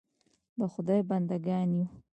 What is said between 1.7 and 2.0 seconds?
یو.